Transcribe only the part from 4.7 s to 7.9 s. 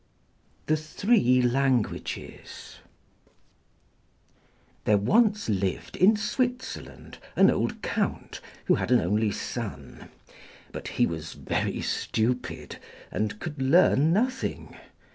There once lived in Switzerland an old